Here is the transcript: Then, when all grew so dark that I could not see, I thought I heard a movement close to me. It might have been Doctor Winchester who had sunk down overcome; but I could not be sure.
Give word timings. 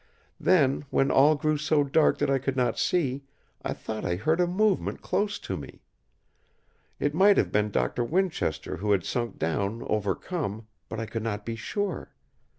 Then, 0.39 0.83
when 0.89 1.11
all 1.11 1.35
grew 1.35 1.57
so 1.59 1.83
dark 1.83 2.17
that 2.17 2.29
I 2.31 2.39
could 2.39 2.55
not 2.57 2.79
see, 2.79 3.21
I 3.61 3.73
thought 3.73 4.03
I 4.03 4.15
heard 4.15 4.39
a 4.41 4.47
movement 4.47 5.03
close 5.03 5.37
to 5.37 5.55
me. 5.55 5.83
It 6.99 7.13
might 7.13 7.37
have 7.37 7.51
been 7.51 7.69
Doctor 7.69 8.03
Winchester 8.03 8.77
who 8.77 8.93
had 8.93 9.03
sunk 9.05 9.37
down 9.37 9.83
overcome; 9.83 10.65
but 10.89 10.99
I 10.99 11.05
could 11.05 11.21
not 11.21 11.45
be 11.45 11.55
sure. 11.55 12.15